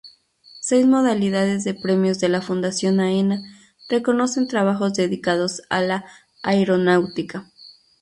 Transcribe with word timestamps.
Seis 0.61 0.87
modalidades 0.87 1.63
de 1.63 1.75
premios 1.75 2.19
de 2.19 2.27
la 2.27 2.41
Fundación 2.41 2.99
Aena 2.99 3.39
reconocen 3.87 4.47
trabajos 4.47 4.95
dedicados 4.95 5.61
a 5.69 5.79
la 5.83 6.05
aeronáutica. 6.41 7.51